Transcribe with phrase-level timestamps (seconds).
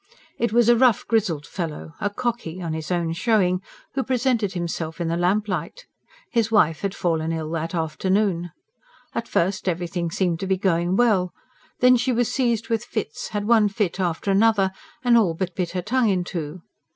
[0.39, 3.61] It was a rough grizzled fellow a "cocky," on his own showing
[3.93, 5.85] who presented himself in the lamplight.
[6.31, 8.49] His wife had fallen ill that afternoon.
[9.13, 11.33] At first everything seemed to be going well;
[11.81, 14.71] then she was seized with fits, had one fit after another,
[15.03, 16.63] and all but bit her tongue in two.